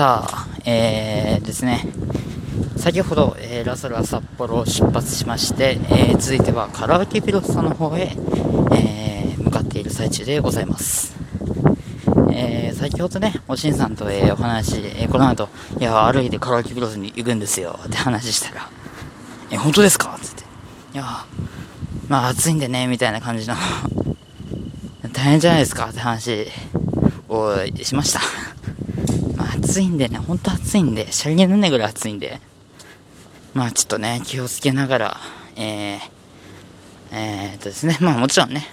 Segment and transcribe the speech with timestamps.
[0.00, 1.84] さあ、えー、ですね、
[2.78, 8.16] 先ほど、えー、ラサラ札幌を出発しまして、えー、続いてはカラオケピロスさんの方へ、
[8.74, 11.14] えー、向かっている最中でございます。
[12.32, 18.70] えー、先ほどね、おしんさんと、えー、お話、えー、この後、いや、歩いてカラオケピロスに行くんですよ、って話したら、
[19.50, 20.18] え、本当ですか？
[20.22, 20.44] つって。
[20.94, 21.26] いや、
[22.08, 23.54] まあ暑いんでね、みたいな感じの
[25.12, 25.90] 大変じゃないですか？
[25.90, 26.46] って話
[27.28, 28.20] をしました。
[29.70, 32.40] 暑いんでね、ほんと暑いんで、シャリになんないぐらい暑いんで、
[33.54, 35.16] まあちょっとね、気をつけながら、
[35.54, 36.00] えー、
[37.12, 38.66] えー、っとですね、まあもちろんね、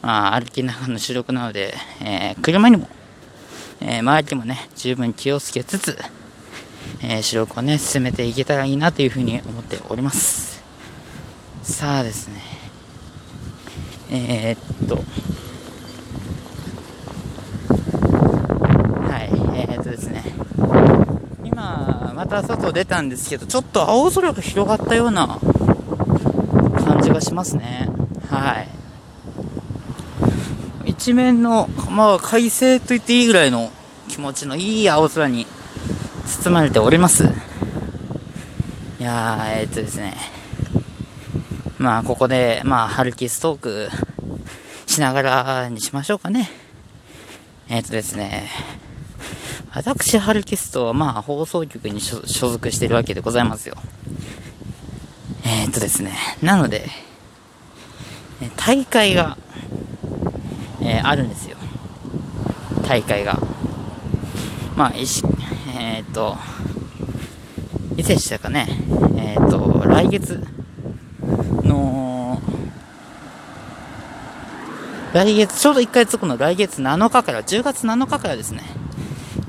[0.00, 2.88] まあ歩きながらの収録なので、えー、車にも、
[3.80, 5.98] えー、周りにもね、十分気をつけつつ、
[7.02, 10.62] えー、収録をね、進めていけたらいいなというふうに思っております。
[11.64, 12.40] さあですね、
[14.12, 14.94] えー、っと、
[19.12, 20.22] はい、えー、っとですね、
[21.44, 25.38] 今、また外出たんですけど、ちょっと青空が広がったような
[26.84, 27.88] 感じがしますね。
[28.28, 28.68] はい。
[30.84, 33.70] 一面の、まあ、快晴と言っていいぐらいの
[34.08, 35.46] 気持ちのいい青空に
[36.26, 37.24] 包まれております。
[39.00, 40.14] いやー、えー、っとですね。
[41.78, 43.88] まあ、ここで、まあ、春キストーク
[44.86, 46.48] しながらにしましょうかね。
[47.68, 48.48] えっ、とですね。
[49.74, 53.76] 私、ハルキストは、まあ、放送局に所属しているわけでございますよ。
[55.46, 56.12] えっ、とですね。
[56.42, 56.86] なので、
[58.56, 59.38] 大会が、
[60.82, 61.56] えー、あるんですよ。
[62.86, 63.38] 大会が。
[64.76, 65.22] まあ、いし
[65.74, 66.36] えっ、と、
[67.96, 68.68] いつでしたかね。
[69.16, 70.46] えっ、と、来月
[71.64, 72.42] の、
[75.14, 78.81] 来月、ちょうど1回つくの来月7日から、10月7日からですね、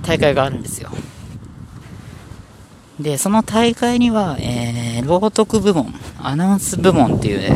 [0.03, 0.89] 大会があるんですよ。
[2.99, 7.49] で、その大会には、えー、朗読部門、アナウンス部門っていう、ね、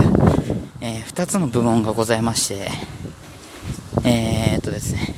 [0.82, 2.70] えー、2つの部門がございまして、
[4.04, 5.16] えー、っとですね、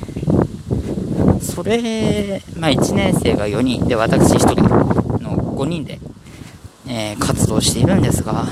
[1.40, 4.62] それ、まあ、1年生が4人で、私1人
[5.22, 5.98] の5人で、
[6.86, 8.46] えー、活動しているんですが、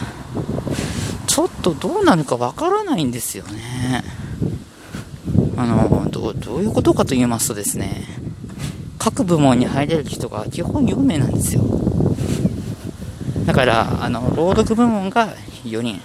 [1.26, 4.02] ちょっとどうなるかわからないんですよね。
[5.56, 8.04] あのど、どういうことかと言いますとですね、
[8.98, 11.62] 各部門に入れる人が基本4名なんですよ。
[13.46, 16.00] だから、あの、朗読部門が4人、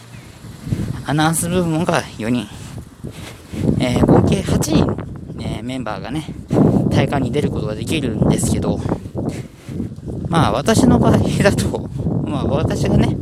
[1.06, 2.48] アナウンス部門が4人、
[3.80, 4.98] えー、合計8人、
[5.42, 6.26] えー、メンバーがね、
[6.90, 8.80] 大会に出ることができるんですけど、
[10.30, 11.90] まあ私の場合だと、
[12.26, 13.18] まあ私がね、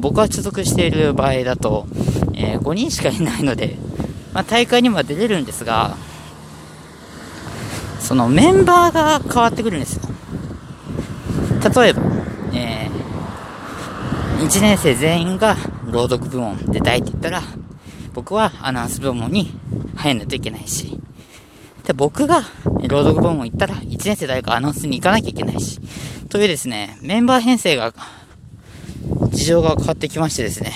[0.00, 1.86] 僕が所属している場合だと、
[2.34, 3.78] えー、5人しかいないので、
[4.34, 5.96] まあ、大会にも出れるんですが、
[8.02, 10.02] そのメンバーが変わってくるんですよ。
[11.62, 12.02] 例えば、
[12.52, 17.42] えー、1年生全員が朗読部門出たいって言ったら、
[18.12, 19.52] 僕はアナウンス部門に
[19.94, 20.98] 入らないといけないし、
[21.84, 22.42] で僕が
[22.88, 25.80] 朗読部門行ったら、1年生誰かアナウンスに行かなきゃいけないし、
[26.28, 27.94] というですね、メンバー編成が、
[29.30, 30.72] 事情が変わってきましてですね、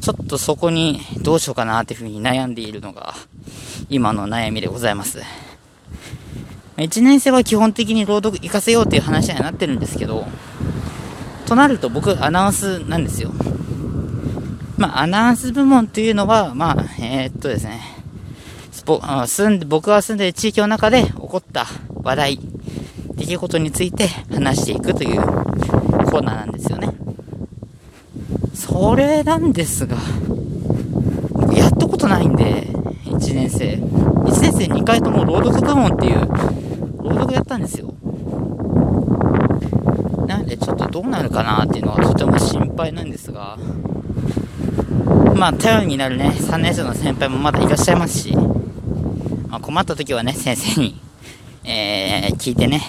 [0.00, 3.14] ちょっとそこにどうしようかなっていうふうに悩んでいるのが、
[3.90, 5.20] 今の悩みでございます。
[6.76, 10.26] 1年生は基本的に朗読行かせようっていう話にはなってるんですけど、
[11.46, 13.30] となると僕アナウンスなんですよ。
[14.76, 17.80] まあ、アナウンス部門っていうのは、まあ、えー、っとですね、
[19.26, 21.66] 住んで、僕が住んでいる地域の中で起こった
[22.02, 22.40] 話題、
[23.14, 26.88] 出来事について話していくというコーナーなんですよね。
[28.52, 29.96] それなんですが、
[31.56, 32.66] やったことないんで、
[33.04, 34.13] 1年生。
[34.34, 36.26] 1年生2回とも朗読部門っていう
[37.02, 37.94] 朗読やったんですよ。
[40.26, 43.56] なのでちょっとどうなるかなっていうのはとても心配なんですが、
[45.36, 48.36] まあ頼りになるね、3年生の先輩もまだいらっしゃいますし、
[49.48, 51.00] まあ、困った時はね、先生に、
[51.62, 52.82] えー、聞いてね、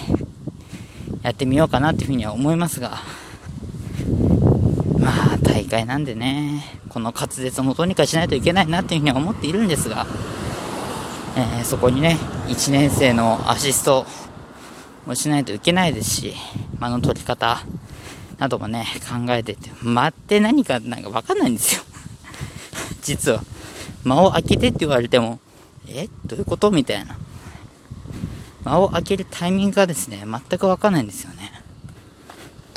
[1.22, 2.98] やってみようかなっていうふうには思いますが、
[4.98, 10.06] まあ大会なんでね、この滑舌もどうにかしないといけないなっていうふうには思っているんですが、
[11.38, 12.16] えー、そこにね、
[12.48, 14.06] 1年生のアシスト
[15.04, 16.34] もしないといけないですし、
[16.78, 17.62] 間の取り方
[18.38, 21.82] などもね、考えてて、間って何かなんかわかんないんですよ。
[23.02, 23.42] 実は。
[24.04, 25.38] 間を開けてって言われても、
[25.88, 26.08] え？
[26.24, 26.70] どういうこと？
[26.70, 27.18] みたいな。
[28.64, 31.52] 間を開けるタイミングがですね、全くわかんないんですよね。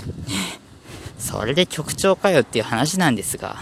[1.18, 3.56] それで局長かよっていう話なんですが、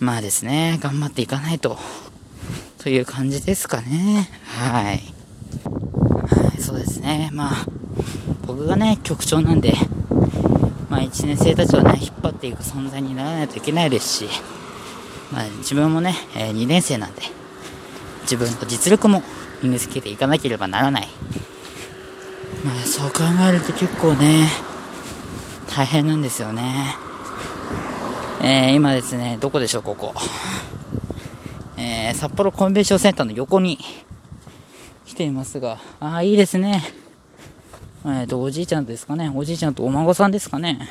[0.00, 1.78] まあですね、頑張っていかないと。
[2.88, 4.30] という感じですかね。
[4.46, 5.02] はい。
[6.32, 7.28] はですね。
[7.34, 7.66] まあ、
[8.46, 9.74] 僕がね、局長なんで、
[10.88, 14.28] まあ、1年生たちをね、引っ張っていく存在にならないといけないですし、
[15.30, 17.20] まあ、自分もね、えー、2年生なんで、
[18.22, 19.22] 自分の実力も
[19.62, 21.08] 身につけていかなければならない。
[22.64, 24.48] まあ、そう考えると結構ね、
[25.76, 26.96] 大変なんですよね。
[28.40, 30.14] えー、今ですね、どこでしょう、ここ。
[31.80, 33.78] えー、札幌コンベンションセンターの横に
[35.06, 36.82] 来ていますが、ああ、いいですね。
[38.04, 39.30] えっ、ー、と、おじいちゃんですかね。
[39.32, 40.88] おじいちゃんとお孫さんですかね。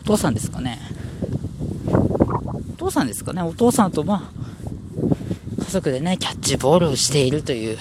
[0.00, 0.78] お父さんですかね。
[1.86, 3.42] お父さんですかね。
[3.42, 7.78] お父さんと、まあ、家族でね、キャッチボールをしているという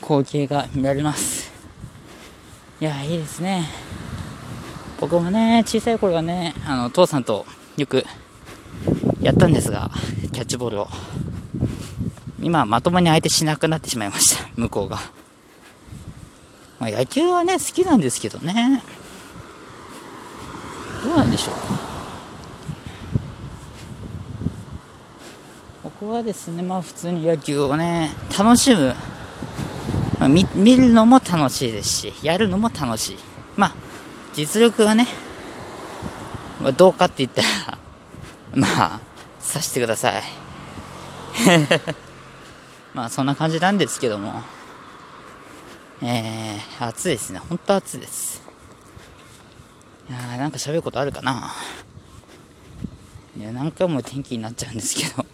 [0.00, 1.52] 光景が見られます。
[2.80, 3.66] いや、いいですね。
[4.98, 7.44] 僕もね、小さい頃はね、あの、父さんと
[7.76, 8.06] よく
[9.26, 9.90] やったんですが、
[10.32, 10.88] キャッチボールを。
[12.40, 14.98] 今、まともに相手しなくなってしまいました、向こうが。
[16.78, 18.82] まあ、野球はね、好きなんですけどね。
[21.02, 21.54] どうなんでしょう。
[25.82, 28.94] 僕はですね、まあ普通に野球をね、楽しむ。
[30.20, 33.16] まあ、見見るのも楽しいですし、やるのも楽しい。
[33.56, 33.74] まあ、
[34.34, 35.08] 実力はね、
[36.62, 37.78] まあ、どうかって言ったら、
[38.54, 39.00] まあ、
[39.46, 40.22] さしてください。
[42.94, 44.42] まあ、そんな感じなんですけども、
[46.02, 47.38] えー、暑いですね。
[47.38, 48.42] ほんと暑いです。
[50.10, 51.52] いやー、なんか喋ることあるかな
[53.38, 55.24] いや、何回も天気になっちゃうんですけど、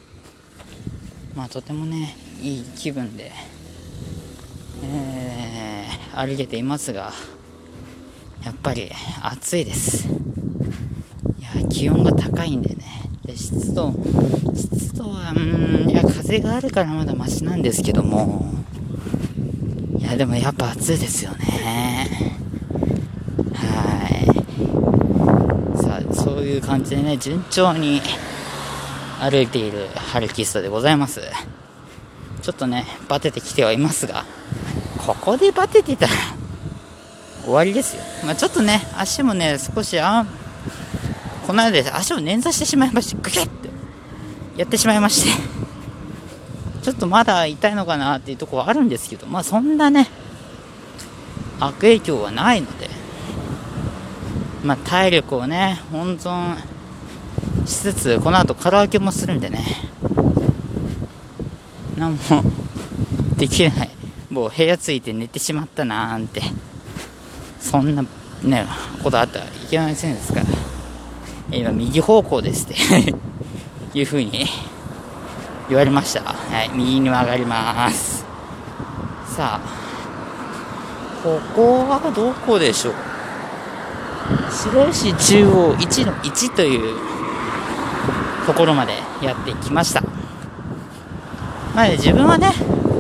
[1.35, 3.33] まあ、とてもね、いい気分で、
[4.85, 7.13] えー、歩けていますが、
[8.45, 8.91] やっぱり
[9.23, 10.07] 暑いです。
[10.09, 10.11] い
[11.43, 13.02] や、気温が高いんでね。
[13.53, 13.93] 湿度、
[14.55, 15.39] 湿度は、う
[15.87, 18.53] ん、いや、風があるからまだマシなんですけども、
[19.99, 22.09] いや、でもやっぱ暑いですよね。
[23.55, 24.09] は
[25.77, 25.83] い。
[25.83, 28.01] さあ、そういう感じでね、順調に
[29.21, 31.21] 歩いているハルキストでございます。
[32.43, 34.25] ちょっとね、バテてきてはいますが、
[34.99, 36.13] ここでバテてたら
[37.45, 38.03] 終わりですよ。
[38.25, 40.27] まあ、ちょっとね、足もね、少し、あ
[41.53, 43.69] この間で足を捻挫してしまいまして、グキッて。
[44.57, 45.29] やってしまいまして。
[46.83, 50.09] ちょっとまだ痛いのかなっていうところはあるんですけど、まあそんなね、
[51.61, 52.89] 悪影響はないので、
[54.65, 56.57] まあ体力をね、温存
[57.67, 59.63] しつつ、この後カラオケもするんでね、
[61.99, 62.19] 何も
[63.37, 63.91] できない。
[64.31, 66.41] もう部屋着いて寝てしまったなーんて、
[67.61, 68.03] そんな
[68.43, 68.67] ね、
[69.03, 70.47] ことあったらいけませんですから、
[71.51, 73.15] 今右方向ですって
[73.99, 74.47] いうふうに
[75.69, 76.21] 言われました。
[76.23, 76.35] は
[76.65, 78.25] い、右に曲がります。
[79.37, 79.61] さあ、
[81.23, 82.95] ここはどこでしょう？
[84.51, 86.97] 白石中央1の1という
[88.47, 90.03] ところまでやってきました。
[91.75, 92.51] まあ、ね、自分はね、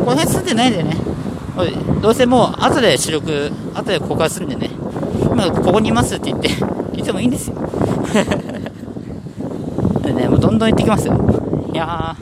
[0.05, 0.97] この辺住んでないんでね、
[2.00, 4.71] どうせもう後で主力、後で公開するんでね、
[5.31, 6.49] 今ここにいますって言って、
[6.94, 7.56] 言ってもいいんですよ。
[10.03, 11.15] でね、もうどんどん行ってきますよ。
[11.73, 12.17] いや、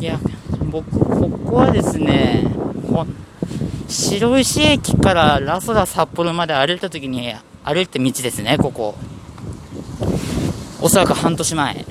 [0.00, 0.18] いや、
[0.70, 2.46] 僕、ここはですね、
[3.88, 8.94] 白石駅からラソダ札幌まで歩いた時に歩いた道ですね、ここ。
[10.80, 11.74] おそらく半年前。
[11.74, 11.84] っ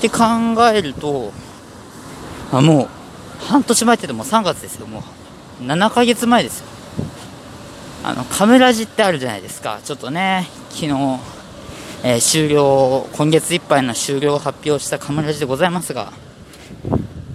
[0.00, 0.16] て考
[0.72, 1.32] えると、
[2.52, 2.88] あ、もう、
[3.44, 5.02] 半年前ってでも3月ですよ、も
[5.60, 5.64] う。
[5.64, 6.66] 7ヶ月前ですよ。
[8.06, 9.80] あの、カメラジってあるじゃないですか。
[9.82, 10.92] ちょっとね、昨日、
[12.04, 16.12] えー、終了、今月いっぱいの終了を発表したカメラジでございますが、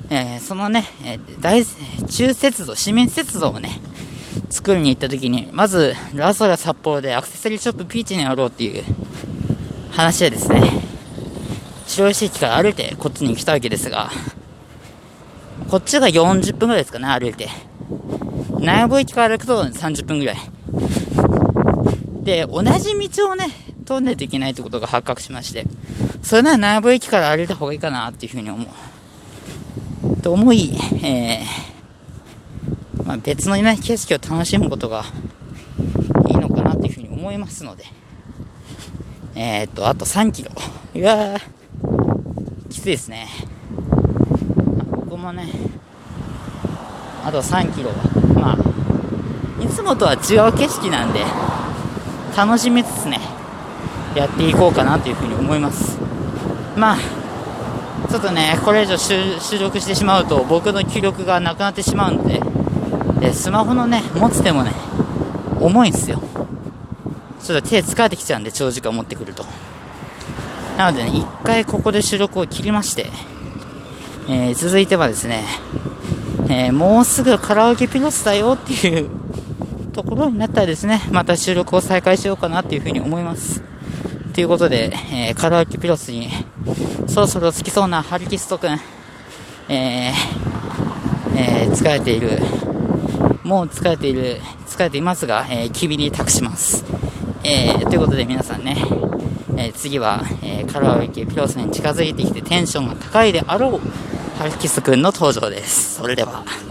[0.09, 3.81] えー、そのね、え、大、中鉄道、市民鉄道をね、
[4.49, 8.81] 作りに行った時に、まず、ラソラ札幌でアクセサリーショップピーチにやろうっていう
[9.91, 10.71] 話でですね、
[11.85, 14.09] 白石駅から歩いてこっちに来たわけですが、
[15.69, 17.49] こっちが40分ぐらいですかね、歩いて。
[18.61, 20.37] 内部駅から歩くと30分ぐらい。
[22.21, 23.47] で、同じ道をね、
[23.85, 25.65] 通んないといけないってことが発覚しまして、
[26.21, 30.21] それなら内部駅から歩いた方がいいかなっていうふうに思う。
[30.21, 30.71] と思い、
[31.03, 35.03] えー、まあ、別のね、景色を楽しむことが
[36.29, 37.85] いいのかなっていうふうに思いますので、
[39.35, 40.51] えー、っと、あと3キロ。
[40.93, 43.27] いやー、きついですね。
[44.91, 45.49] ここもね、
[47.25, 47.95] あと3キロは、
[48.35, 51.25] まあ、いつもとは違う景色なんで、
[52.35, 53.19] 楽しみつつね、
[54.15, 55.97] やっていこうかなというふうに思います。
[56.75, 56.97] まあ、
[58.09, 62.41] ちょっとね、これ以上収録してしまうと僕の気力がなくなってしまうので、
[63.19, 64.71] でスマホのね、持つ手もね、
[65.59, 66.21] 重いんですよ。
[67.41, 69.45] ちょっと手疲れてきちゃうんで、長時間持ってくると。
[70.77, 73.07] なのでね、一回ここで収録を切りまして、
[74.27, 75.43] えー、続いてはですね、
[76.49, 79.20] えー、もうすぐカラオケピロスだよっていう
[79.91, 83.61] ところになったらですね、また収録を再開しようかなっていうふうに思います。
[84.33, 86.29] ということで、えー、カラオケピロスに
[87.07, 88.79] そろそろ着きそうなハリキスト君、
[89.67, 92.39] えー、えー、疲れている、
[93.43, 96.85] もう疲れている、疲れていますが、えー、君に託します。
[97.43, 98.77] えー、ということで皆さんね、
[99.57, 105.95] えー、次は、えー、カラオケピロスに近づいてきてテンションが高いであろうハリキスト君の登場です。
[105.95, 106.70] それでは。